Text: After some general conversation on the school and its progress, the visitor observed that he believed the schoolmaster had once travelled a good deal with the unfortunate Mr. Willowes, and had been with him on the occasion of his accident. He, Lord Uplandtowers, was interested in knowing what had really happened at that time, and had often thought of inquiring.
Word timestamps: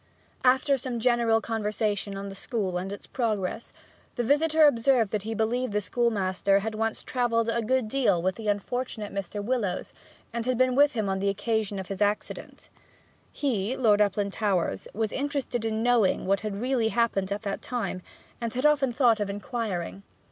After 0.43 0.79
some 0.79 0.99
general 0.99 1.41
conversation 1.41 2.17
on 2.17 2.27
the 2.29 2.33
school 2.33 2.79
and 2.79 2.91
its 2.91 3.05
progress, 3.05 3.71
the 4.15 4.23
visitor 4.23 4.65
observed 4.65 5.11
that 5.11 5.21
he 5.21 5.35
believed 5.35 5.73
the 5.73 5.79
schoolmaster 5.79 6.61
had 6.61 6.73
once 6.73 7.03
travelled 7.03 7.49
a 7.49 7.61
good 7.61 7.87
deal 7.87 8.19
with 8.19 8.33
the 8.33 8.47
unfortunate 8.47 9.13
Mr. 9.13 9.43
Willowes, 9.45 9.93
and 10.33 10.47
had 10.47 10.57
been 10.57 10.73
with 10.73 10.93
him 10.93 11.07
on 11.07 11.19
the 11.19 11.29
occasion 11.29 11.77
of 11.77 11.87
his 11.89 12.01
accident. 12.01 12.69
He, 13.31 13.77
Lord 13.77 14.01
Uplandtowers, 14.01 14.87
was 14.95 15.11
interested 15.11 15.63
in 15.65 15.83
knowing 15.83 16.25
what 16.25 16.39
had 16.39 16.59
really 16.59 16.89
happened 16.89 17.31
at 17.31 17.43
that 17.43 17.61
time, 17.61 18.01
and 18.41 18.51
had 18.55 18.65
often 18.65 18.91
thought 18.91 19.19
of 19.19 19.29
inquiring. 19.29 20.01